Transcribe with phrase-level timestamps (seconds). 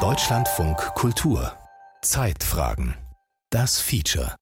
[0.00, 1.52] Deutschlandfunk Kultur.
[2.02, 2.94] Zeitfragen.
[3.50, 4.34] Das Feature.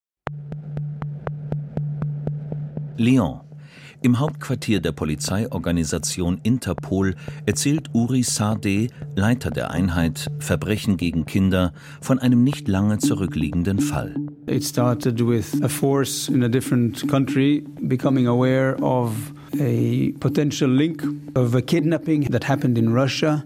[2.97, 3.41] Lyon.
[4.01, 12.19] Im Hauptquartier der Polizeiorganisation Interpol erzählt Uri Sardeh, Leiter der Einheit Verbrechen gegen Kinder, von
[12.19, 14.15] einem nicht lange zurückliegenden Fall.
[14.47, 19.13] It started with a force in a different country becoming aware of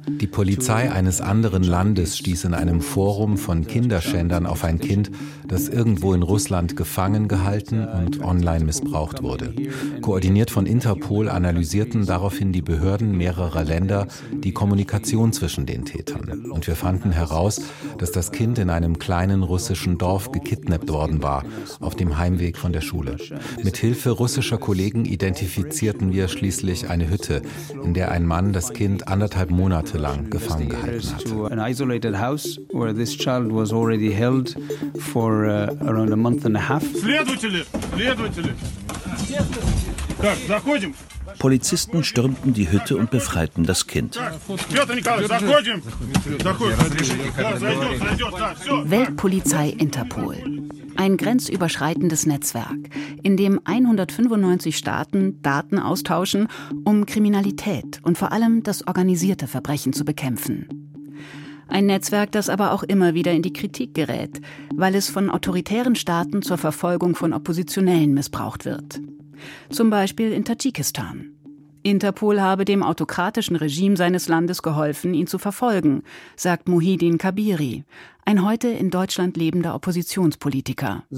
[0.07, 5.11] Die Polizei eines anderen Landes stieß in einem Forum von Kinderschändern auf ein Kind,
[5.49, 9.55] das irgendwo in Russland gefangen gehalten und online missbraucht wurde.
[10.01, 16.51] Koordiniert von Interpol analysierten daraufhin die Behörden mehrerer Länder die Kommunikation zwischen den Tätern.
[16.51, 17.61] Und wir fanden heraus,
[17.99, 21.45] dass das Kind in einem kleinen russischen Dorf gekidnappt worden war,
[21.81, 23.17] auf dem Heimweg von der Schule.
[23.63, 27.43] Mit Hilfe russischer Kollegen identifizierten wir schließlich eine Hütte,
[27.85, 30.87] in der ein Mann das Kind anderthalb Monate lang gefangen gehalten
[36.69, 36.87] hatte.
[41.39, 44.19] Polizisten stürmten die Hütte und befreiten das Kind.
[48.85, 50.37] Weltpolizei Interpol.
[50.97, 52.89] Ein grenzüberschreitendes Netzwerk,
[53.23, 56.49] in dem 195 Staaten Daten austauschen,
[56.85, 60.86] um Kriminalität und vor allem das organisierte Verbrechen zu bekämpfen.
[61.69, 64.41] Ein Netzwerk, das aber auch immer wieder in die Kritik gerät,
[64.75, 69.01] weil es von autoritären Staaten zur Verfolgung von Oppositionellen missbraucht wird.
[69.71, 71.36] Zum Beispiel in Tadschikistan.
[71.87, 76.03] Interpol habe dem autokratischen Regime seines Landes geholfen, ihn zu verfolgen,
[76.35, 77.85] sagt Muhidin Kabiri,
[78.25, 81.05] ein heute in Deutschland lebender Oppositionspolitiker.
[81.13, 81.17] Uh,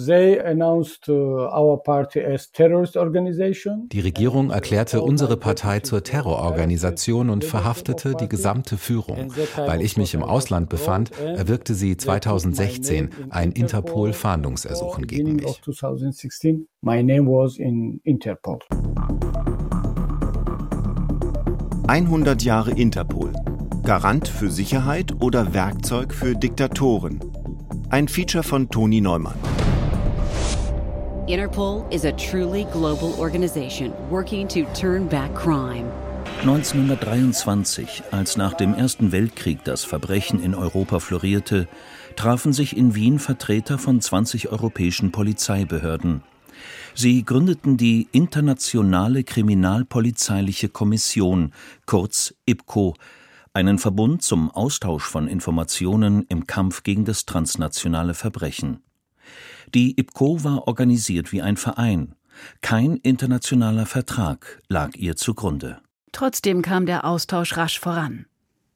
[3.87, 9.33] die Regierung erklärte unsere Partei zur Terrororganisation und verhaftete die gesamte Führung.
[9.57, 15.63] Weil ich mich im Ausland befand, erwirkte sie 2016 ein Interpol-Fahndungsersuchen gegen mich.
[21.89, 23.33] 100 Jahre Interpol.
[23.83, 27.19] Garant für Sicherheit oder Werkzeug für Diktatoren.
[27.89, 29.39] Ein Feature von Toni Neumann.
[31.29, 35.87] Interpol is a truly global organization working to turn back crime.
[36.43, 41.69] 1923, als nach dem Ersten Weltkrieg das Verbrechen in Europa florierte,
[42.17, 46.23] trafen sich in Wien Vertreter von 20 europäischen Polizeibehörden.
[47.01, 51.53] Sie gründeten die Internationale Kriminalpolizeiliche Kommission,
[51.87, 52.97] kurz IPCO,
[53.53, 58.83] einen Verbund zum Austausch von Informationen im Kampf gegen das transnationale Verbrechen.
[59.77, 62.17] Die IPCO war organisiert wie ein Verein.
[62.63, 65.79] Kein internationaler Vertrag lag ihr zugrunde.
[66.11, 68.27] Trotzdem kam der Austausch rasch voran.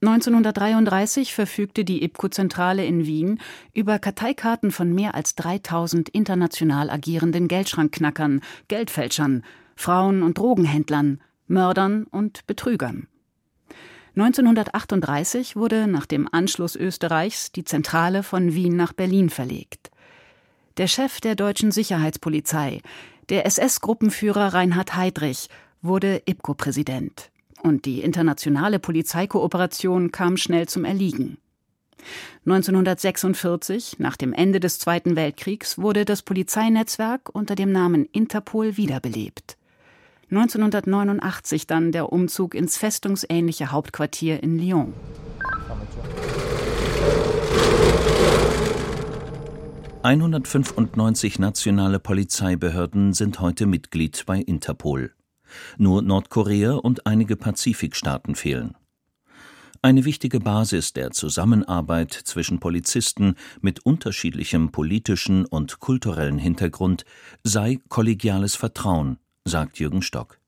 [0.02, 3.38] 1933 verfügte die IPCO-Zentrale in Wien
[3.72, 9.44] über Karteikarten von mehr als 3000 international agierenden Geldschrankknackern, Geldfälschern,
[9.76, 13.06] Frauen- und Drogenhändlern, Mördern und Betrügern.
[14.16, 19.92] 1938 wurde nach dem Anschluss Österreichs die Zentrale von Wien nach Berlin verlegt.
[20.78, 22.80] Der Chef der deutschen Sicherheitspolizei,
[23.28, 25.48] der SS-Gruppenführer Reinhard Heydrich,
[25.80, 27.30] wurde IPCO-Präsident
[27.62, 31.39] und die internationale Polizeikooperation kam schnell zum Erliegen.
[32.45, 39.56] 1946, nach dem Ende des Zweiten Weltkriegs, wurde das Polizeinetzwerk unter dem Namen Interpol wiederbelebt.
[40.31, 44.94] 1989 dann der Umzug ins festungsähnliche Hauptquartier in Lyon.
[50.03, 55.12] »195 nationale Polizeibehörden sind heute Mitglied bei Interpol.
[55.78, 58.76] Nur Nordkorea und einige Pazifikstaaten fehlen.
[59.84, 67.04] Eine wichtige Basis der Zusammenarbeit zwischen Polizisten mit unterschiedlichem politischen und kulturellen Hintergrund
[67.42, 70.38] sei kollegiales Vertrauen, sagt Jürgen Stock.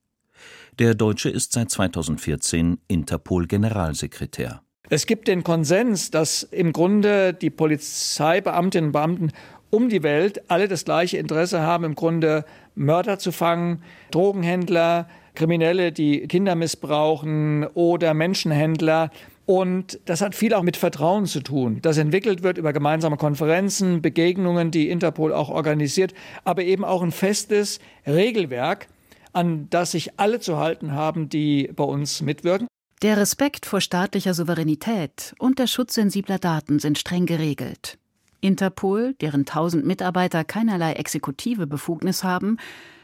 [0.78, 4.62] Der Deutsche ist seit 2014 Interpol-Generalsekretär.
[4.91, 9.33] Es gibt den Konsens, dass im Grunde die Polizeibeamtinnen und Beamten
[9.74, 12.44] um die Welt alle das gleiche Interesse haben, im Grunde
[12.76, 13.82] Mörder zu fangen,
[14.12, 19.10] Drogenhändler, Kriminelle, die Kinder missbrauchen oder Menschenhändler.
[19.47, 24.00] Und das hat viel auch mit Vertrauen zu tun, das entwickelt wird über gemeinsame Konferenzen,
[24.00, 28.86] Begegnungen, die Interpol auch organisiert, aber eben auch ein festes Regelwerk,
[29.32, 32.68] an das sich alle zu halten haben, die bei uns mitwirken.
[33.03, 37.98] Der Respekt vor staatlicher Souveränität und der Schutz sensibler Daten sind streng geregelt.
[38.45, 42.59] Interpol, deren tausend Mitarbeiter keinerlei exekutive Befugnis haben,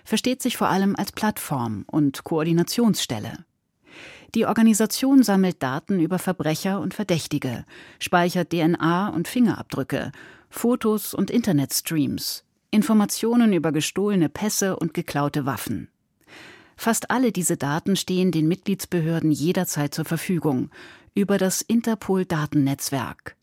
[0.04, 3.44] versteht sich vor allem als Plattform und Koordinationsstelle.
[4.34, 7.64] Die Organisation sammelt Daten über Verbrecher und Verdächtige,
[7.98, 10.12] speichert DNA und Fingerabdrücke,
[10.50, 15.88] Fotos und Internetstreams, Informationen über gestohlene Pässe und geklaute Waffen.
[16.76, 20.70] Fast alle diese Daten stehen den Mitgliedsbehörden jederzeit zur Verfügung
[21.14, 23.36] über das Interpol-Datennetzwerk.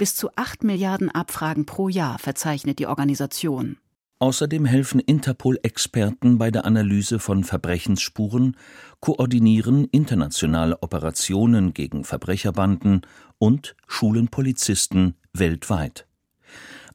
[0.00, 3.76] Bis zu 8 Milliarden Abfragen pro Jahr verzeichnet die Organisation.
[4.18, 8.56] Außerdem helfen Interpol-Experten bei der Analyse von Verbrechensspuren,
[9.00, 13.02] koordinieren internationale Operationen gegen Verbrecherbanden
[13.36, 16.06] und schulen Polizisten weltweit.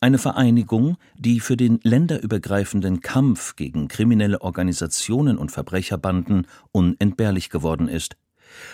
[0.01, 8.17] Eine Vereinigung, die für den länderübergreifenden Kampf gegen kriminelle Organisationen und Verbrecherbanden unentbehrlich geworden ist.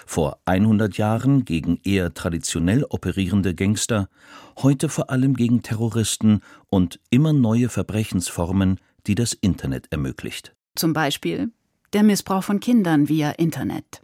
[0.06, 4.10] Vor 100 Jahren gegen eher traditionell operierende Gangster,
[4.58, 10.54] heute vor allem gegen Terroristen und immer neue Verbrechensformen, die das Internet ermöglicht.
[10.76, 11.52] Zum Beispiel
[11.94, 14.02] der Missbrauch von Kindern via Internet.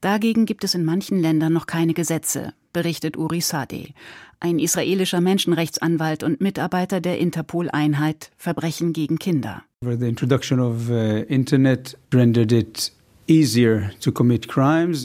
[0.00, 3.92] Dagegen gibt es in manchen Ländern noch keine Gesetze, berichtet Uri Sadeh,
[4.40, 9.62] ein israelischer Menschenrechtsanwalt und Mitarbeiter der Interpol-Einheit Verbrechen gegen Kinder.
[9.80, 12.92] The introduction of uh, internet rendered it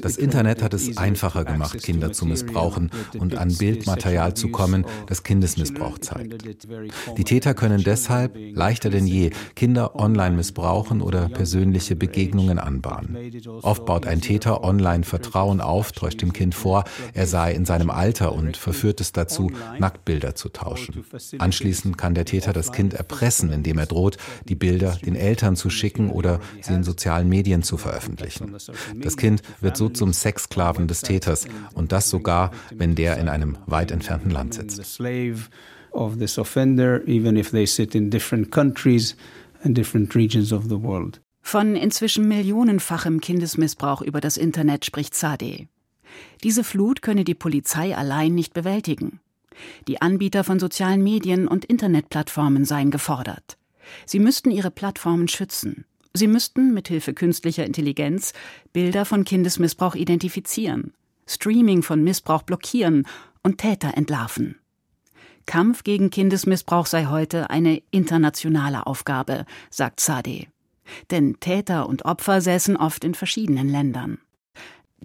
[0.02, 2.90] das Internet hat es einfacher gemacht, Kinder zu missbrauchen
[3.20, 6.46] und an Bildmaterial zu kommen, das Kindesmissbrauch zeigt.
[7.18, 13.18] Die Täter können deshalb leichter denn je Kinder online missbrauchen oder persönliche Begegnungen anbahnen.
[13.62, 17.90] Oft baut ein Täter online Vertrauen auf, täuscht dem Kind vor, er sei in seinem
[17.90, 21.04] Alter und verführt es dazu, Nacktbilder zu tauschen.
[21.40, 24.16] Anschließend kann der Täter das Kind erpressen, indem er droht,
[24.48, 29.01] die Bilder den Eltern zu schicken oder sie in sozialen Medien zu veröffentlichen veröffentlichen.
[29.01, 33.57] Das Kind wird so zum Sexsklaven des Täters und das sogar, wenn der in einem
[33.65, 35.01] weit entfernten Land sitzt.
[35.92, 39.15] Of this offender, even if they sit in different countries
[39.63, 41.21] and different regions of the world.
[41.44, 45.68] Von inzwischen millionenfachem Kindesmissbrauch über das Internet spricht Sade.
[46.44, 49.19] Diese Flut könne die Polizei allein nicht bewältigen.
[49.88, 53.57] Die Anbieter von sozialen Medien und Internetplattformen seien gefordert.
[54.07, 55.86] Sie müssten ihre Plattformen schützen.
[56.15, 58.33] Sie müssten mithilfe künstlicher Intelligenz
[58.71, 60.94] Bilder von Kindesmissbrauch identifizieren,
[61.25, 63.07] Streaming von Missbrauch blockieren
[63.42, 64.60] und Täter entlarven.
[65.48, 70.45] Kampf gegen Kindesmissbrauch sei heute eine internationale Aufgabe, sagt Sade.
[71.10, 74.19] Denn Täter und Opfer säßen oft in verschiedenen Ländern.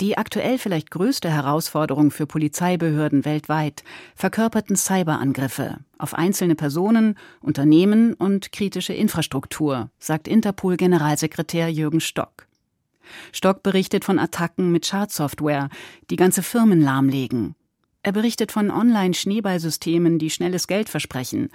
[0.00, 3.82] Die aktuell vielleicht größte Herausforderung für Polizeibehörden weltweit
[4.14, 12.46] verkörperten Cyberangriffe auf einzelne Personen, Unternehmen und kritische Infrastruktur, sagt Interpol-Generalsekretär Jürgen Stock.
[13.32, 15.68] Stock berichtet von Attacken mit Schadsoftware,
[16.10, 17.56] die ganze Firmen lahmlegen.
[18.04, 21.48] Er berichtet von Online-Schneeballsystemen, die schnelles Geld versprechen,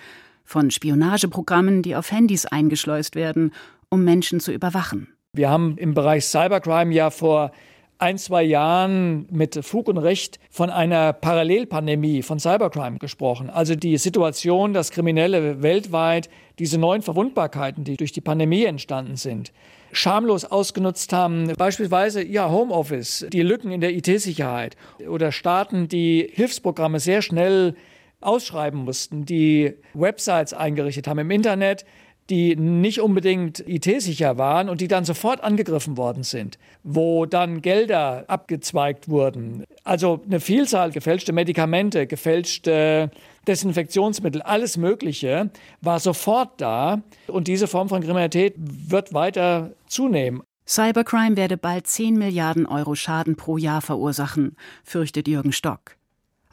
[0.44, 3.54] von Spionageprogrammen, die auf Handys eingeschleust werden,
[3.88, 5.08] um Menschen zu überwachen.
[5.32, 7.54] Wir haben im Bereich Cybercrime ja vor
[8.04, 13.50] ein, zwei Jahren mit Fug und Recht von einer Parallelpandemie von Cybercrime gesprochen.
[13.50, 16.30] Also die Situation, dass Kriminelle weltweit
[16.60, 19.54] diese neuen Verwundbarkeiten, die durch die Pandemie entstanden sind,
[19.94, 21.54] schamlos ausgenutzt haben.
[21.58, 24.76] Beispielsweise ja Homeoffice, die Lücken in der IT-Sicherheit
[25.08, 27.74] oder Staaten, die Hilfsprogramme sehr schnell
[28.20, 31.86] ausschreiben mussten, die Websites eingerichtet haben im Internet,
[32.30, 38.26] die nicht unbedingt IT-sicher waren und die dann sofort angegriffen worden sind, wo dann Gelder
[38.28, 39.66] abgezweigt wurden.
[39.84, 43.12] Also eine Vielzahl gefälschte Medikamente, gefälschte
[43.48, 45.50] Desinfektionsmittel, alles Mögliche
[45.82, 50.44] war sofort da und diese Form von Kriminalität wird weiter zunehmen.
[50.66, 55.98] Cybercrime werde bald 10 Milliarden Euro Schaden pro Jahr verursachen, fürchtet Jürgen Stock.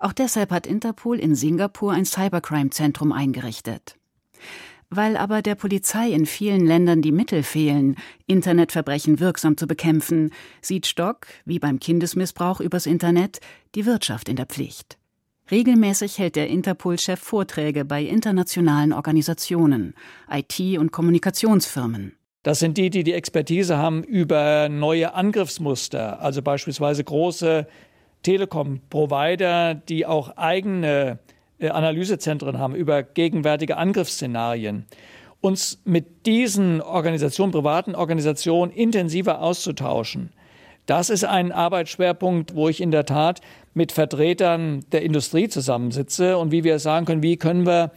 [0.01, 4.00] Auch deshalb hat Interpol in Singapur ein Cybercrime-Zentrum eingerichtet.
[4.91, 7.95] Weil aber der Polizei in vielen Ländern die Mittel fehlen,
[8.27, 13.39] Internetverbrechen wirksam zu bekämpfen, sieht Stock, wie beim Kindesmissbrauch übers Internet,
[13.77, 14.99] die Wirtschaft in der Pflicht.
[15.49, 19.95] Regelmäßig hält der Interpol-Chef Vorträge bei internationalen Organisationen,
[20.29, 22.17] IT- und Kommunikationsfirmen.
[22.43, 27.67] Das sind die, die die Expertise haben über neue Angriffsmuster, also beispielsweise große
[28.23, 31.21] Telekom-Provider, die auch eigene
[31.69, 34.87] Analysezentren haben über gegenwärtige Angriffsszenarien,
[35.41, 40.33] uns mit diesen Organisationen, privaten Organisationen intensiver auszutauschen.
[40.87, 43.41] Das ist ein Arbeitsschwerpunkt, wo ich in der Tat
[43.75, 47.93] mit Vertretern der Industrie zusammensitze und wie wir sagen können, wie können wir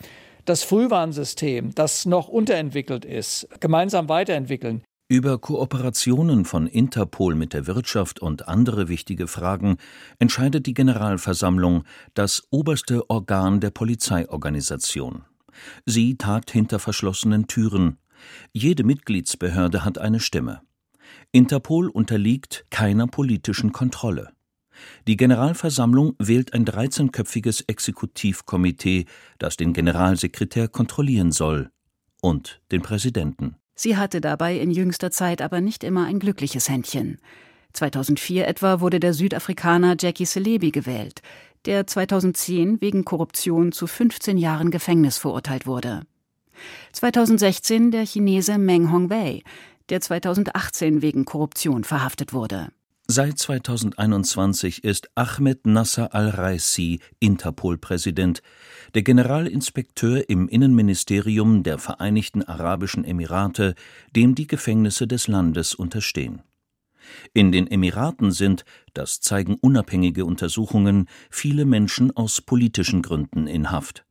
[0.45, 4.83] das Frühwarnsystem, das noch unterentwickelt ist, gemeinsam weiterentwickeln.
[5.13, 9.77] Über Kooperationen von Interpol mit der Wirtschaft und andere wichtige Fragen
[10.17, 11.83] entscheidet die Generalversammlung,
[12.15, 15.25] das oberste Organ der Polizeiorganisation.
[15.85, 17.99] Sie tat hinter verschlossenen Türen.
[18.53, 20.61] Jede Mitgliedsbehörde hat eine Stimme.
[21.31, 24.29] Interpol unterliegt keiner politischen Kontrolle.
[25.05, 29.05] Die Generalversammlung wählt ein 13-köpfiges Exekutivkomitee,
[29.37, 31.69] das den Generalsekretär kontrollieren soll
[32.19, 33.57] und den Präsidenten.
[33.75, 37.17] Sie hatte dabei in jüngster Zeit aber nicht immer ein glückliches Händchen.
[37.73, 41.21] 2004 etwa wurde der Südafrikaner Jackie Selebi gewählt,
[41.65, 46.01] der 2010 wegen Korruption zu 15 Jahren Gefängnis verurteilt wurde.
[46.91, 49.41] 2016 der Chinese Meng Hongwei,
[49.89, 52.69] der 2018 wegen Korruption verhaftet wurde.
[53.07, 58.41] Seit 2021 ist Ahmed Nasser al-Raisi Interpol-Präsident,
[58.95, 63.75] der Generalinspekteur im Innenministerium der Vereinigten Arabischen Emirate,
[64.15, 66.43] dem die Gefängnisse des Landes unterstehen.
[67.33, 74.05] In den Emiraten sind, das zeigen unabhängige Untersuchungen, viele Menschen aus politischen Gründen in Haft.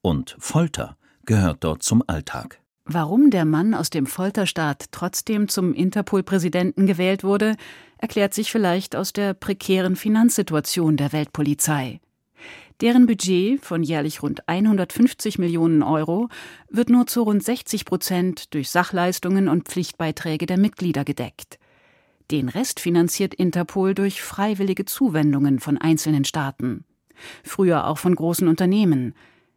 [0.00, 2.60] Und Folter gehört dort zum Alltag.
[2.90, 7.56] Warum der Mann aus dem Folterstaat trotzdem zum Interpol-Präsidenten gewählt wurde,
[7.98, 12.00] erklärt sich vielleicht aus der prekären Finanzsituation der Weltpolizei.
[12.80, 16.28] Deren Budget von jährlich rund 150 Millionen Euro
[16.70, 21.58] wird nur zu rund 60 Prozent durch Sachleistungen und Pflichtbeiträge der Mitglieder gedeckt.
[22.30, 26.84] Den Rest finanziert Interpol durch freiwillige Zuwendungen von einzelnen Staaten.
[27.42, 29.14] Früher auch von großen Unternehmen,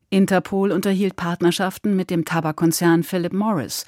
[0.10, 3.86] Interpol unterhielt Partnerschaften mit dem Tabakkonzern Philip Morris,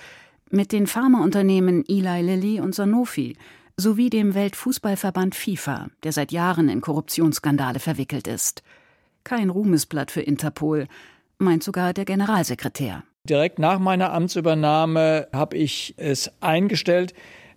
[0.51, 3.35] mit den Pharmaunternehmen Eli Lilly und Sanofi
[3.77, 8.63] sowie dem Weltfußballverband FIFA, der seit Jahren in Korruptionsskandale verwickelt ist.
[9.23, 10.87] Kein Ruhmesblatt für Interpol,
[11.37, 13.03] meint sogar der Generalsekretär.
[13.23, 17.13] Direkt nach meiner Amtsübernahme habe ich es eingestellt,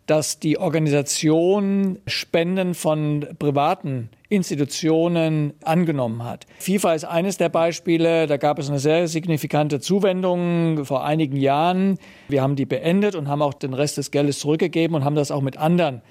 [0.07, 6.47] dass die Organisation Spenden von privaten Institutionen angenommen hat.
[6.59, 8.27] FIFA ist eines der Beispiele.
[8.27, 11.99] Da gab es eine sehr signifikante Zuwendung vor einigen Jahren.
[12.29, 15.31] Wir haben die beendet und haben auch den Rest des Geldes zurückgegeben und haben das
[15.31, 16.03] auch mit anderen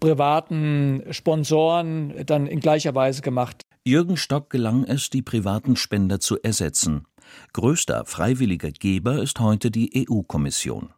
[0.00, 3.62] privaten Sponsoren dann in gleicher Weise gemacht.
[3.84, 7.04] Jürgen Stock gelang es, die privaten Spender zu ersetzen.
[7.52, 10.90] Größter freiwilliger Geber ist heute die EU-Kommission.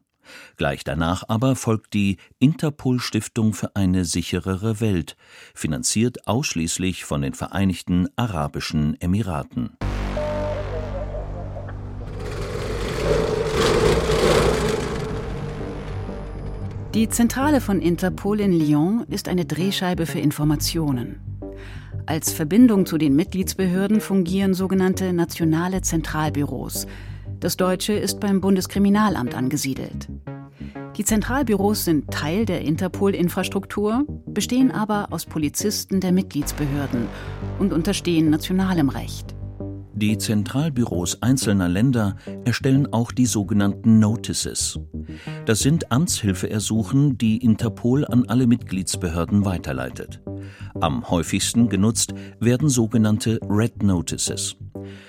[0.57, 5.17] Gleich danach aber folgt die Interpol Stiftung für eine sicherere Welt,
[5.55, 9.77] finanziert ausschließlich von den Vereinigten Arabischen Emiraten.
[16.95, 21.19] Die Zentrale von Interpol in Lyon ist eine Drehscheibe für Informationen.
[22.07, 26.87] Als Verbindung zu den Mitgliedsbehörden fungieren sogenannte nationale Zentralbüros,
[27.45, 30.09] das deutsche ist beim Bundeskriminalamt angesiedelt.
[30.97, 37.07] Die Zentralbüros sind Teil der Interpol-Infrastruktur, bestehen aber aus Polizisten der Mitgliedsbehörden
[37.59, 39.35] und unterstehen nationalem Recht.
[39.93, 44.81] Die Zentralbüros einzelner Länder erstellen auch die sogenannten Notices.
[45.45, 50.23] Das sind Amtshilfeersuchen, die Interpol an alle Mitgliedsbehörden weiterleitet.
[50.81, 54.57] Am häufigsten genutzt werden sogenannte Red Notices.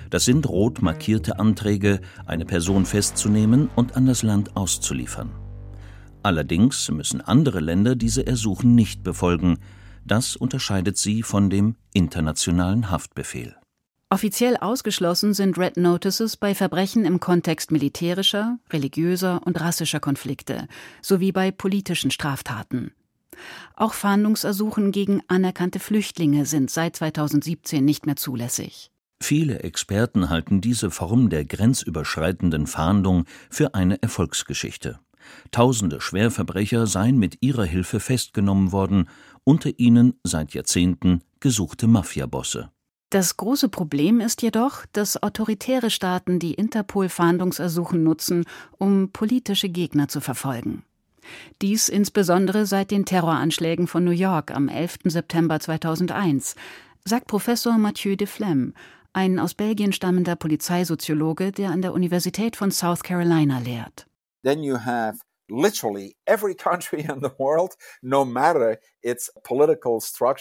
[0.10, 5.32] Das sind rot markierte Anträge, eine Person festzunehmen und an das Land auszuliefern.
[6.24, 9.60] Allerdings müssen andere Länder diese Ersuchen nicht befolgen.
[10.06, 13.56] Das unterscheidet sie von dem internationalen Haftbefehl.
[14.10, 20.68] Offiziell ausgeschlossen sind Red Notices bei Verbrechen im Kontext militärischer, religiöser und rassischer Konflikte
[21.02, 22.92] sowie bei politischen Straftaten.
[23.76, 28.92] Auch Fahndungsersuchen gegen anerkannte Flüchtlinge sind seit 2017 nicht mehr zulässig.
[29.28, 35.00] Viele Experten halten diese Form der grenzüberschreitenden Fahndung für eine Erfolgsgeschichte.
[35.50, 39.10] Tausende Schwerverbrecher seien mit ihrer Hilfe festgenommen worden,
[39.44, 42.70] unter ihnen seit Jahrzehnten gesuchte Mafiabosse.
[43.10, 48.46] Das große Problem ist jedoch, dass autoritäre Staaten die Interpol-Fahndungsersuchen nutzen,
[48.78, 50.84] um politische Gegner zu verfolgen.
[51.64, 55.00] Dies insbesondere seit den Terroranschlägen von New York am 11.
[55.06, 56.54] September 2001,
[57.06, 58.76] sagt Professor Mathieu de Flem,
[59.16, 64.08] ein aus Belgien stammender Polizeisoziologe, der an der Universität von South Carolina lehrt.
[64.44, 68.80] Then you have literally every country in the world, no matter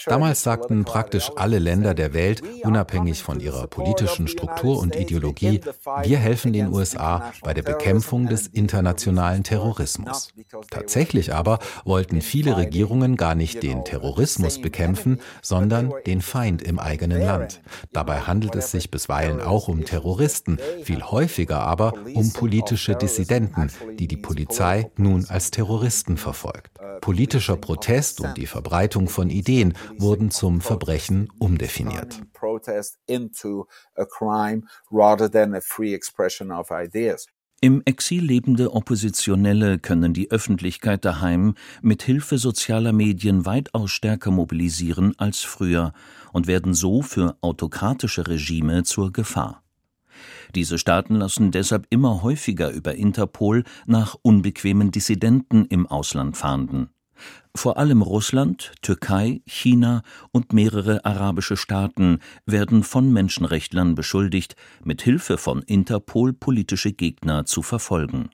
[0.07, 5.61] Damals sagten praktisch alle Länder der Welt, unabhängig von ihrer politischen Struktur und Ideologie,
[6.01, 10.29] wir helfen den USA bei der Bekämpfung des internationalen Terrorismus.
[10.71, 17.21] Tatsächlich aber wollten viele Regierungen gar nicht den Terrorismus bekämpfen, sondern den Feind im eigenen
[17.21, 17.61] Land.
[17.93, 23.69] Dabei handelt es sich bisweilen auch um Terroristen, viel häufiger aber um politische Dissidenten,
[23.99, 26.79] die die Polizei nun als Terroristen verfolgt.
[27.01, 32.21] Politischer Protest und die Verbreitung von Ideen wurden zum Verbrechen umdefiniert.
[37.61, 45.13] Im Exil lebende Oppositionelle können die Öffentlichkeit daheim mit Hilfe sozialer Medien weitaus stärker mobilisieren
[45.17, 45.93] als früher
[46.33, 49.64] und werden so für autokratische Regime zur Gefahr.
[50.53, 56.89] Diese Staaten lassen deshalb immer häufiger über Interpol nach unbequemen Dissidenten im Ausland fahnden.
[57.55, 65.37] Vor allem Russland, Türkei, China und mehrere arabische Staaten werden von Menschenrechtlern beschuldigt, mit Hilfe
[65.37, 68.29] von Interpol politische Gegner zu verfolgen.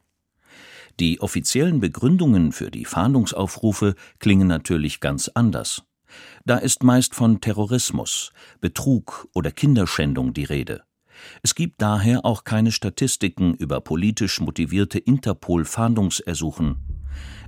[0.99, 5.83] Die offiziellen Begründungen für die Fahndungsaufrufe klingen natürlich ganz anders.
[6.45, 10.83] Da ist meist von Terrorismus, Betrug oder Kinderschändung die Rede.
[11.43, 16.77] Es gibt daher auch keine Statistiken über politisch motivierte Interpol-Fahndungsersuchen.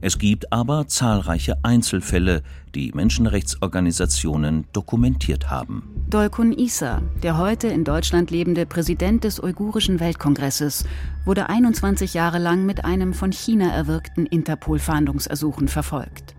[0.01, 2.43] Es gibt aber zahlreiche Einzelfälle,
[2.75, 6.05] die Menschenrechtsorganisationen dokumentiert haben.
[6.09, 10.83] Dolkun Isa, der heute in Deutschland lebende Präsident des Uigurischen Weltkongresses,
[11.23, 16.35] wurde 21 Jahre lang mit einem von China erwirkten Interpol-Fahndungsersuchen verfolgt.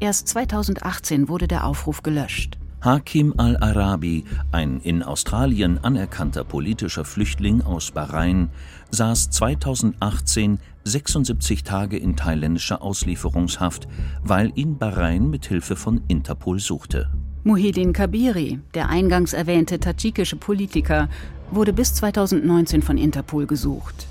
[0.00, 2.59] Erst 2018 wurde der Aufruf gelöscht.
[2.82, 8.48] Hakim al-Arabi, ein in Australien anerkannter politischer Flüchtling aus Bahrain,
[8.90, 13.86] saß 2018 76 Tage in thailändischer Auslieferungshaft,
[14.22, 17.10] weil ihn Bahrain mit Hilfe von Interpol suchte.
[17.44, 21.10] Muhyiddin Kabiri, der eingangs erwähnte tadschikische Politiker,
[21.50, 24.06] wurde bis 2019 von Interpol gesucht.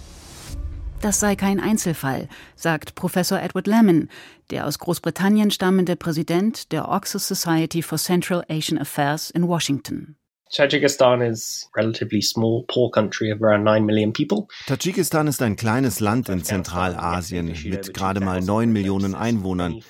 [1.01, 4.09] Das sei kein Einzelfall, sagt Professor Edward Lemon,
[4.49, 10.18] der aus Großbritannien stammende Präsident der Oxford Society for Central Asian Affairs in Washington.
[10.51, 14.47] Tajikistan is relatively small, poor country of around 9 million people.
[14.65, 19.83] Tadschikistan ist ein kleines Land in Zentralasien mit gerade mal 9 Millionen Einwohnern.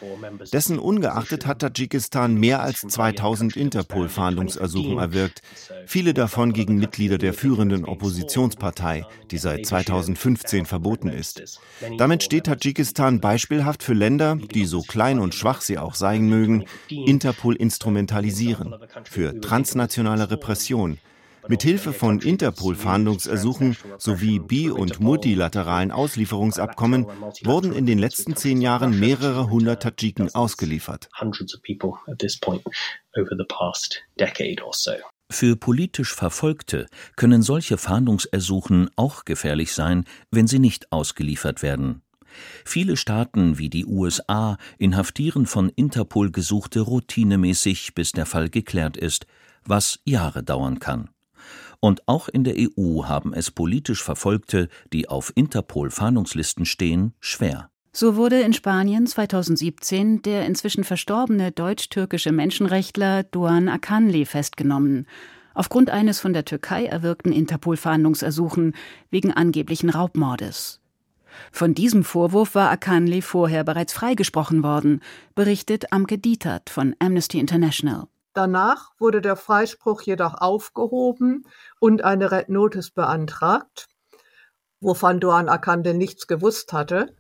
[0.51, 5.41] Dessen ungeachtet hat Tadschikistan mehr als 2000 Interpol-Fahndungsersuchen erwirkt,
[5.85, 11.61] viele davon gegen Mitglieder der führenden Oppositionspartei, die seit 2015 verboten ist.
[11.97, 16.65] Damit steht Tadschikistan beispielhaft für Länder, die so klein und schwach sie auch sein mögen,
[16.89, 18.75] Interpol instrumentalisieren,
[19.05, 20.97] für transnationale Repressionen Repression.
[21.47, 27.05] Mithilfe von Interpol-Fahndungsersuchen sowie bi- und multilateralen Auslieferungsabkommen
[27.43, 31.09] wurden in den letzten zehn Jahren mehrere hundert Tadschiken ausgeliefert.
[35.31, 42.01] Für politisch Verfolgte können solche Fahndungsersuchen auch gefährlich sein, wenn sie nicht ausgeliefert werden.
[42.65, 49.25] Viele Staaten wie die USA inhaftieren von Interpol Gesuchte routinemäßig, bis der Fall geklärt ist,
[49.65, 51.09] was Jahre dauern kann.
[51.79, 57.69] Und auch in der EU haben es politisch Verfolgte, die auf Interpol-Fahndungslisten stehen, schwer.
[57.91, 65.07] So wurde in Spanien 2017 der inzwischen verstorbene deutsch-türkische Menschenrechtler Doğan Akanli festgenommen,
[65.53, 68.73] aufgrund eines von der Türkei erwirkten Interpol-Fahndungsersuchen
[69.09, 70.81] wegen angeblichen Raubmordes.
[71.51, 75.01] Von diesem Vorwurf war Akanli vorher bereits freigesprochen worden,
[75.35, 78.07] berichtet Amke Dietert von Amnesty International.
[78.33, 81.43] Danach wurde der Freispruch jedoch aufgehoben
[81.79, 83.87] und eine Red Notice beantragt,
[84.79, 87.15] wovon Doğan Akande nichts gewusst hatte.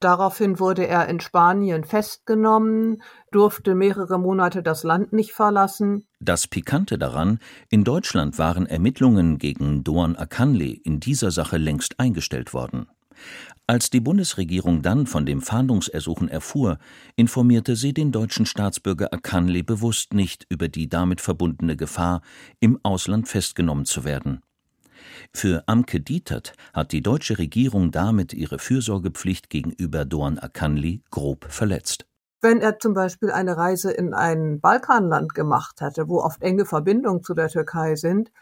[0.00, 6.08] Daraufhin wurde er in Spanien festgenommen, durfte mehrere Monate das Land nicht verlassen.
[6.18, 7.38] Das Pikante daran,
[7.70, 12.88] in Deutschland waren Ermittlungen gegen Doğan Akanli in dieser Sache längst eingestellt worden.
[13.68, 16.78] Als die Bundesregierung dann von dem Fahndungsersuchen erfuhr,
[17.14, 22.22] informierte sie den deutschen Staatsbürger Akanli bewusst nicht über die damit verbundene Gefahr,
[22.58, 24.42] im Ausland festgenommen zu werden.
[25.32, 32.06] Für Amke Dietert hat die deutsche Regierung damit ihre Fürsorgepflicht gegenüber Doğan Akanli grob verletzt.
[32.40, 37.22] Wenn er zum Beispiel eine Reise in ein Balkanland gemacht hatte, wo oft enge Verbindungen
[37.22, 38.32] zu der Türkei sind,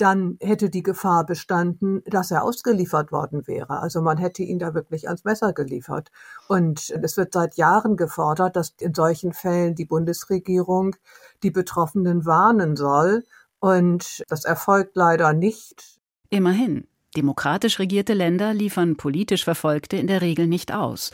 [0.00, 3.80] dann hätte die Gefahr bestanden, dass er ausgeliefert worden wäre.
[3.80, 6.10] Also man hätte ihn da wirklich ans Messer geliefert.
[6.48, 10.96] Und es wird seit Jahren gefordert, dass in solchen Fällen die Bundesregierung
[11.42, 13.24] die Betroffenen warnen soll.
[13.58, 15.98] Und das erfolgt leider nicht.
[16.30, 16.86] Immerhin,
[17.16, 21.10] demokratisch regierte Länder liefern politisch Verfolgte in der Regel nicht aus.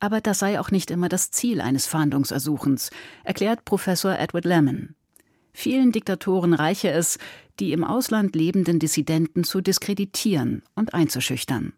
[0.00, 2.90] Aber das sei auch nicht immer das Ziel eines Fahndungsersuchens,
[3.24, 4.94] erklärt Professor Edward Lemon.
[5.60, 7.18] Vielen Diktatoren reiche es,
[7.58, 11.72] die im Ausland lebenden Dissidenten zu diskreditieren und einzuschüchtern.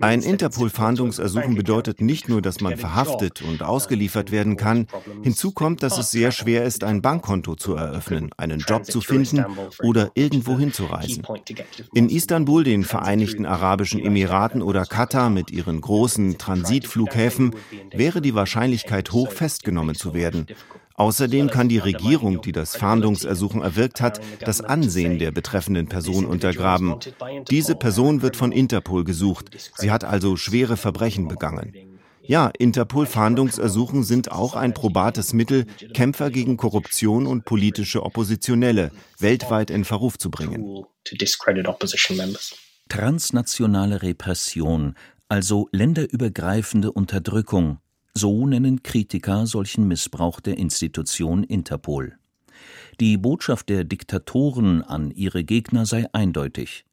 [0.00, 4.86] Ein Interpol-Fahndungsersuchen bedeutet nicht nur, dass man verhaftet und ausgeliefert werden kann.
[5.22, 9.44] Hinzu kommt, dass es sehr schwer ist, ein Bankkonto zu eröffnen, einen Job zu finden
[9.82, 11.26] oder irgendwo hinzureisen.
[11.92, 17.54] In Istanbul, den Vereinigten Arabischen Emiraten oder Katar mit ihren großen Transitflughäfen
[17.92, 20.46] wäre die Wahrscheinlichkeit hoch, festgenommen zu werden.
[20.94, 26.96] Außerdem kann die Regierung, die das Fahndungsersuchen erwirkt hat, das Ansehen der betreffenden Person untergraben.
[27.50, 29.50] Diese Person wird von Interpol gesucht.
[29.76, 31.72] Sie hat also schwere Verbrechen begangen.
[32.26, 39.84] Ja, Interpol-Fahndungsersuchen sind auch ein probates Mittel, Kämpfer gegen Korruption und politische Oppositionelle weltweit in
[39.84, 40.84] Verruf zu bringen.
[42.88, 44.94] Transnationale Repression,
[45.28, 47.78] also länderübergreifende Unterdrückung,
[48.16, 52.16] so nennen Kritiker solchen Missbrauch der Institution Interpol.
[53.00, 56.84] Die Botschaft der Diktatoren an ihre Gegner sei eindeutig.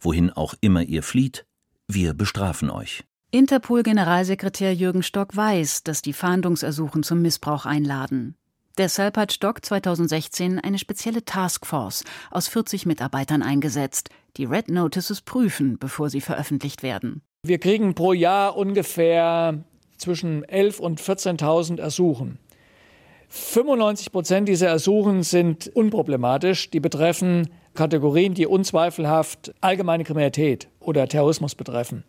[0.00, 1.46] Wohin auch immer ihr flieht,
[1.88, 3.04] wir bestrafen euch.
[3.30, 8.36] Interpol-Generalsekretär Jürgen Stock weiß, dass die Fahndungsersuchen zum Missbrauch einladen.
[8.78, 15.78] Deshalb hat Stock 2016 eine spezielle Taskforce aus 40 Mitarbeitern eingesetzt, die Red Notices prüfen,
[15.78, 17.22] bevor sie veröffentlicht werden.
[17.42, 19.64] Wir kriegen pro Jahr ungefähr
[19.96, 22.38] zwischen 11.000 und 14.000 Ersuchen.
[23.28, 26.70] 95 Prozent dieser Ersuchen sind unproblematisch.
[26.70, 32.04] Die betreffen Kategorien, die unzweifelhaft allgemeine Kriminalität oder Terrorismus betreffen.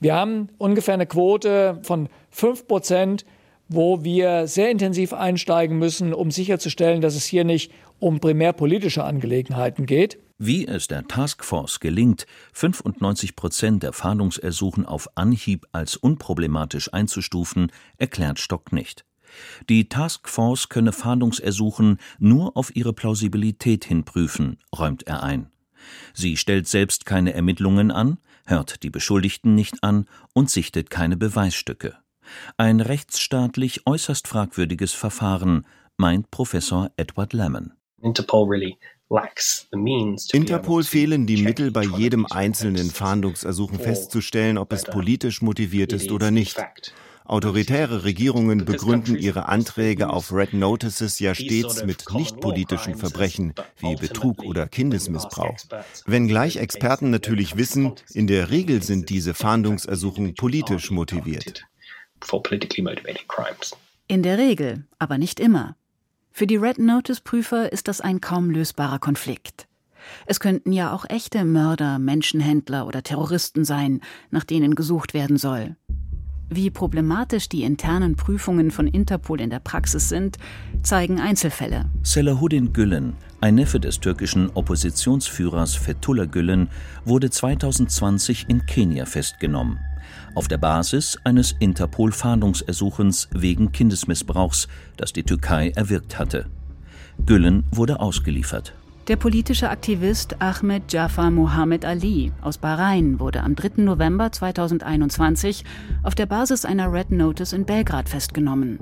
[0.00, 3.24] Wir haben ungefähr eine Quote von 5 Prozent,
[3.68, 9.04] wo wir sehr intensiv einsteigen müssen, um sicherzustellen, dass es hier nicht um primär politische
[9.04, 10.18] Angelegenheiten geht.
[10.40, 18.38] Wie es der Taskforce gelingt, 95 Prozent der Fahndungsersuchen auf Anhieb als unproblematisch einzustufen, erklärt
[18.38, 19.04] Stock nicht.
[19.68, 25.50] Die Taskforce könne Fahndungsersuchen nur auf ihre Plausibilität hin prüfen, räumt er ein.
[26.14, 31.96] Sie stellt selbst keine Ermittlungen an, hört die Beschuldigten nicht an und sichtet keine Beweisstücke.
[32.56, 37.72] Ein rechtsstaatlich äußerst fragwürdiges Verfahren, meint Professor Edward Lemon.
[38.00, 38.48] Interpol
[40.88, 46.56] fehlen die Mittel, bei jedem einzelnen Fahndungsersuchen festzustellen, ob es politisch motiviert ist oder nicht.
[47.24, 54.42] Autoritäre Regierungen begründen ihre Anträge auf Red Notices ja stets mit nichtpolitischen Verbrechen wie Betrug
[54.44, 55.56] oder Kindesmissbrauch.
[56.06, 61.64] Wenngleich Experten natürlich wissen, in der Regel sind diese Fahndungsersuchen politisch motiviert.
[64.06, 65.76] In der Regel, aber nicht immer.
[66.30, 69.66] Für die Red Notice-Prüfer ist das ein kaum lösbarer Konflikt.
[70.26, 75.76] Es könnten ja auch echte Mörder, Menschenhändler oder Terroristen sein, nach denen gesucht werden soll.
[76.50, 80.38] Wie problematisch die internen Prüfungen von Interpol in der Praxis sind,
[80.82, 81.90] zeigen Einzelfälle.
[82.02, 86.68] Selahuddin Gülen, ein Neffe des türkischen Oppositionsführers Fethullah Gülen,
[87.04, 89.78] wurde 2020 in Kenia festgenommen.
[90.34, 96.46] Auf der Basis eines Interpol-Fahndungsersuchens wegen Kindesmissbrauchs, das die Türkei erwirkt hatte.
[97.26, 98.72] Gülen wurde ausgeliefert.
[99.08, 103.80] Der politische Aktivist Ahmed Jafar Mohammed Ali aus Bahrain wurde am 3.
[103.82, 105.64] November 2021
[106.02, 108.78] auf der Basis einer Red Notice in Belgrad festgenommen.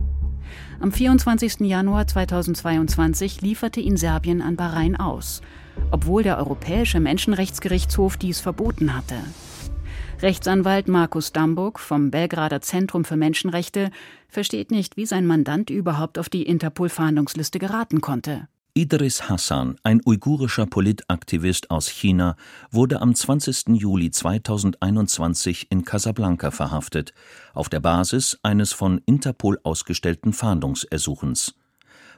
[0.80, 1.60] Am 24.
[1.60, 5.42] Januar 2022 lieferte ihn Serbien an Bahrain aus,
[5.92, 9.14] obwohl der Europäische Menschenrechtsgerichtshof dies verboten hatte.
[10.22, 13.92] Rechtsanwalt Markus Damburg vom Belgrader Zentrum für Menschenrechte
[14.28, 18.48] versteht nicht, wie sein Mandant überhaupt auf die Interpol-Fahndungsliste geraten konnte.
[18.78, 22.36] Idris Hassan, ein uigurischer Politaktivist aus China,
[22.70, 23.68] wurde am 20.
[23.68, 27.14] Juli 2021 in Casablanca verhaftet,
[27.54, 31.58] auf der Basis eines von Interpol ausgestellten Fahndungsersuchens.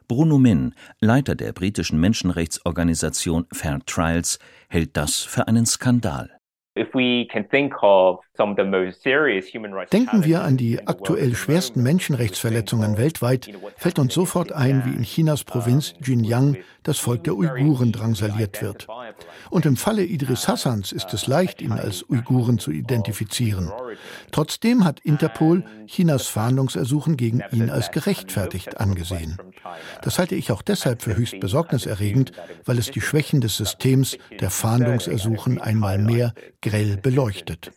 [0.09, 6.40] Bruno Min, Leiter der britischen Menschenrechtsorganisation Fair Trials, hält das für einen Skandal.
[9.92, 15.44] Denken wir an die aktuell schwersten Menschenrechtsverletzungen weltweit, fällt uns sofort ein, wie in Chinas
[15.44, 18.87] Provinz Xinjiang das Volk der Uiguren drangsaliert wird.
[19.51, 23.70] Und im Falle Idris Hassans ist es leicht, ihn als Uiguren zu identifizieren.
[24.31, 29.37] Trotzdem hat Interpol Chinas Fahndungsersuchen gegen ihn als gerechtfertigt angesehen.
[30.03, 32.33] Das halte ich auch deshalb für höchst besorgniserregend,
[32.64, 37.72] weil es die Schwächen des Systems der Fahndungsersuchen einmal mehr grell beleuchtet.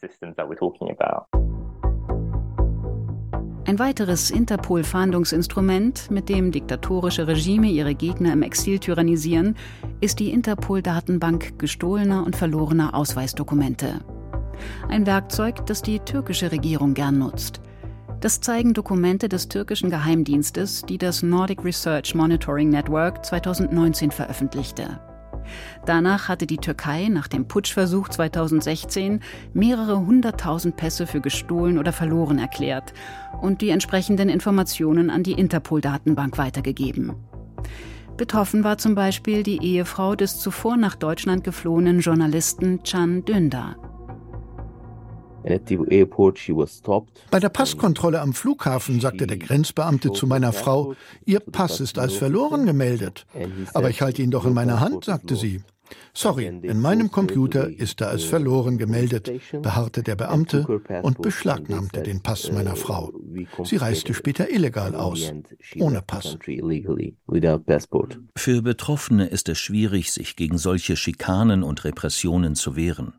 [3.66, 9.56] Ein weiteres Interpol-Fahndungsinstrument, mit dem diktatorische Regime ihre Gegner im Exil tyrannisieren,
[10.02, 14.02] ist die Interpol-Datenbank gestohlener und verlorener Ausweisdokumente.
[14.90, 17.62] Ein Werkzeug, das die türkische Regierung gern nutzt.
[18.20, 25.00] Das zeigen Dokumente des türkischen Geheimdienstes, die das Nordic Research Monitoring Network 2019 veröffentlichte.
[25.86, 29.21] Danach hatte die Türkei nach dem Putschversuch 2016
[29.54, 32.93] mehrere hunderttausend Pässe für gestohlen oder verloren erklärt
[33.41, 37.13] und die entsprechenden Informationen an die Interpol-Datenbank weitergegeben.
[38.17, 43.90] Betroffen war zum Beispiel die Ehefrau des zuvor nach Deutschland geflohenen Journalisten Can Dündar.
[47.32, 50.93] Bei der Passkontrolle am Flughafen sagte der Grenzbeamte zu meiner Frau,
[51.25, 53.25] Ihr Pass ist als verloren gemeldet.
[53.73, 55.62] Aber ich halte ihn doch in meiner Hand, sagte sie.
[56.13, 60.65] Sorry, in meinem Computer ist er als verloren gemeldet, beharrte der Beamte
[61.04, 63.12] und beschlagnahmte den Pass meiner Frau.
[63.63, 65.32] Sie reiste später illegal aus,
[65.80, 66.38] ohne Pass.
[68.36, 73.13] Für Betroffene ist es schwierig, sich gegen solche Schikanen und Repressionen zu wehren.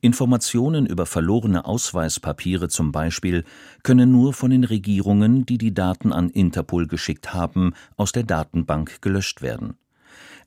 [0.00, 3.44] Informationen über verlorene Ausweispapiere zum Beispiel
[3.82, 9.02] können nur von den Regierungen, die die Daten an Interpol geschickt haben, aus der Datenbank
[9.02, 9.76] gelöscht werden.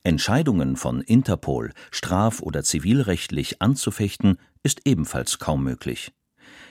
[0.04, 6.12] Entscheidungen von Interpol straf- oder zivilrechtlich anzufechten, ist ebenfalls kaum möglich.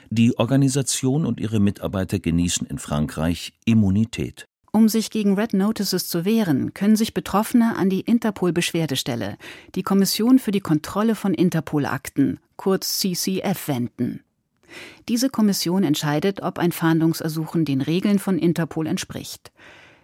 [0.09, 4.47] Die Organisation und ihre Mitarbeiter genießen in Frankreich Immunität.
[4.71, 9.37] Um sich gegen Red Notices zu wehren, können sich Betroffene an die Interpol-Beschwerdestelle,
[9.75, 14.21] die Kommission für die Kontrolle von Interpol-Akten, kurz CCF, wenden.
[15.07, 19.51] Diese Kommission entscheidet, ob ein Fahndungsersuchen den Regeln von Interpol entspricht.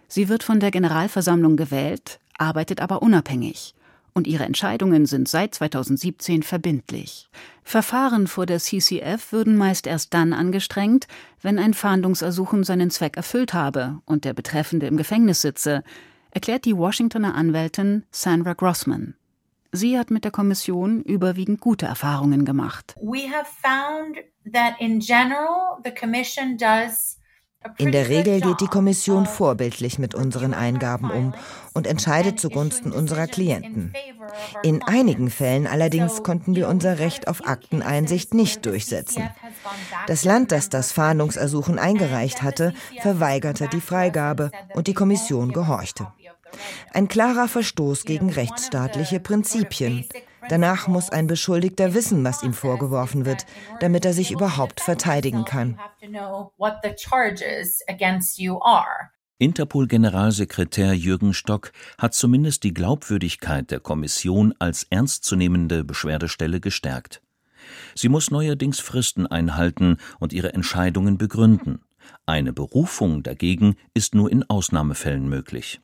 [0.08, 3.74] Sie wird von der Generalversammlung gewählt, arbeitet aber unabhängig
[4.14, 7.28] und ihre Entscheidungen sind seit 2017 verbindlich.
[7.64, 11.06] Verfahren vor der CCF würden meist erst dann angestrengt,
[11.42, 15.82] wenn ein Fahndungsersuchen seinen Zweck erfüllt habe und der Betreffende im Gefängnis sitze,
[16.30, 19.14] erklärt die Washingtoner Anwältin Sandra Grossman.
[19.72, 22.94] Sie hat mit der Kommission überwiegend gute Erfahrungen gemacht.
[23.00, 24.18] We have found
[24.52, 27.18] that in general the commission does
[27.78, 31.34] in der Regel geht die Kommission vorbildlich mit unseren Eingaben um
[31.72, 33.92] und entscheidet zugunsten unserer Klienten.
[34.62, 39.30] In einigen Fällen allerdings konnten wir unser Recht auf Akteneinsicht nicht durchsetzen.
[40.06, 46.06] Das Land, das das Fahndungsersuchen eingereicht hatte, verweigerte die Freigabe und die Kommission gehorchte.
[46.92, 50.06] Ein klarer Verstoß gegen rechtsstaatliche Prinzipien.
[50.48, 53.46] Danach muss ein Beschuldigter wissen, was ihm vorgeworfen wird,
[53.80, 55.78] damit er sich überhaupt verteidigen kann.
[59.38, 67.20] Interpol-Generalsekretär Jürgen Stock hat zumindest die Glaubwürdigkeit der Kommission als ernstzunehmende Beschwerdestelle gestärkt.
[67.94, 71.80] Sie muss neuerdings Fristen einhalten und ihre Entscheidungen begründen.
[72.26, 75.80] Eine Berufung dagegen ist nur in Ausnahmefällen möglich.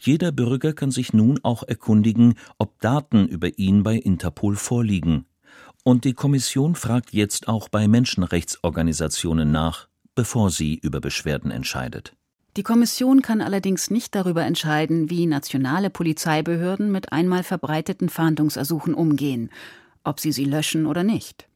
[0.00, 5.26] Jeder Bürger kann sich nun auch erkundigen, ob Daten über ihn bei Interpol vorliegen.
[5.82, 12.14] Und die Kommission fragt jetzt auch bei Menschenrechtsorganisationen nach, bevor sie über Beschwerden entscheidet.
[12.56, 19.50] Die Kommission kann allerdings nicht darüber entscheiden, wie nationale Polizeibehörden mit einmal verbreiteten Fahndungsersuchen umgehen,
[20.02, 21.46] ob sie sie löschen oder nicht.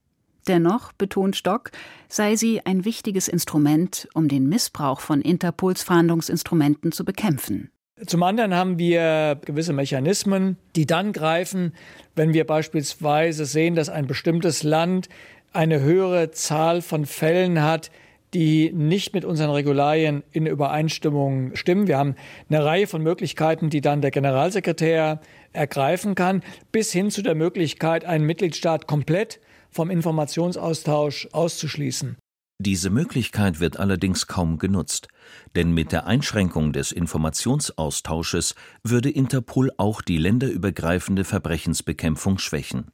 [0.46, 1.72] Dennoch, betont Stock,
[2.08, 7.70] sei sie ein wichtiges Instrument, um den Missbrauch von Interpols Fahndungsinstrumenten zu bekämpfen.
[8.06, 11.72] Zum anderen haben wir gewisse Mechanismen, die dann greifen,
[12.14, 15.08] wenn wir beispielsweise sehen, dass ein bestimmtes Land
[15.52, 17.90] eine höhere Zahl von Fällen hat,
[18.34, 21.86] die nicht mit unseren Regularien in Übereinstimmung stimmen.
[21.86, 22.16] Wir haben
[22.50, 25.20] eine Reihe von Möglichkeiten, die dann der Generalsekretär
[25.52, 29.40] ergreifen kann, bis hin zu der Möglichkeit, einen Mitgliedstaat komplett
[29.70, 32.16] vom Informationsaustausch auszuschließen.
[32.60, 35.08] Diese Möglichkeit wird allerdings kaum genutzt,
[35.56, 42.92] denn mit der Einschränkung des Informationsaustausches würde Interpol auch die länderübergreifende Verbrechensbekämpfung schwächen.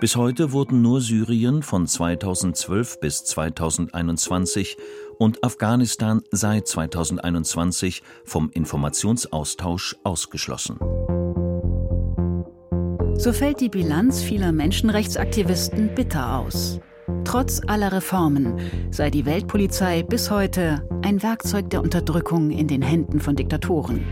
[0.00, 4.78] Bis heute wurden nur Syrien von 2012 bis 2021
[5.18, 10.78] und Afghanistan seit 2021 vom Informationsaustausch ausgeschlossen.
[13.18, 16.80] So fällt die Bilanz vieler Menschenrechtsaktivisten bitter aus.
[17.24, 18.58] Trotz aller Reformen
[18.90, 24.04] sei die Weltpolizei bis heute ein Werkzeug der Unterdrückung in den Händen von Diktatoren.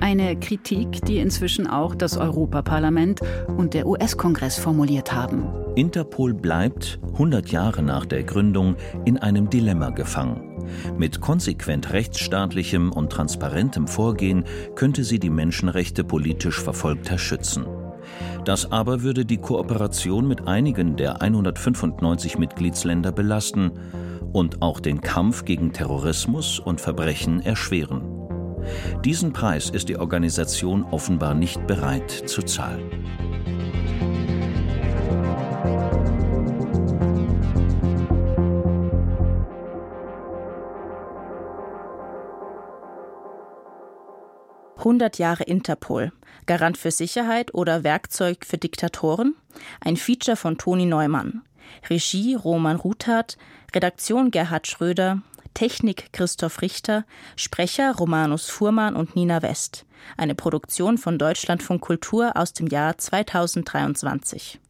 [0.00, 3.20] Eine Kritik, die inzwischen auch das Europaparlament
[3.56, 5.46] und der US-Kongress formuliert haben.
[5.76, 10.66] Interpol bleibt, 100 Jahre nach der Gründung, in einem Dilemma gefangen.
[10.96, 17.66] Mit konsequent rechtsstaatlichem und transparentem Vorgehen könnte sie die Menschenrechte politisch Verfolgter schützen.
[18.44, 23.72] Das aber würde die Kooperation mit einigen der 195 Mitgliedsländer belasten
[24.32, 28.02] und auch den Kampf gegen Terrorismus und Verbrechen erschweren.
[29.04, 32.82] Diesen Preis ist die Organisation offenbar nicht bereit zu zahlen.
[44.84, 46.12] Hundert Jahre Interpol.
[46.46, 49.34] Garant für Sicherheit oder Werkzeug für Diktatoren?
[49.80, 51.42] Ein Feature von Toni Neumann.
[51.88, 53.38] Regie Roman Ruthardt,
[53.74, 55.22] Redaktion Gerhard Schröder,
[55.54, 57.04] Technik Christoph Richter,
[57.36, 59.86] Sprecher Romanus Fuhrmann und Nina West.
[60.18, 64.60] Eine Produktion von Deutschlandfunk Kultur aus dem Jahr 2023.